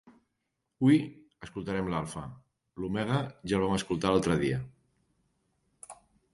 Hui 0.87 0.95
escoltarem 1.47 1.91
l'alfa. 1.91 2.25
L'omega 2.85 3.21
ja 3.53 3.61
el 3.61 3.65
vam 3.67 3.79
escoltar 3.79 4.17
l'altre 4.17 4.41
dia. 4.47 4.61